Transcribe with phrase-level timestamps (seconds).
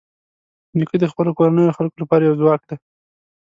[0.77, 2.77] نیکه د خپلو کورنیو خلکو لپاره یو ځواک دی.